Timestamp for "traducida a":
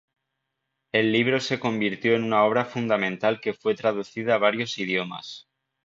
3.75-4.39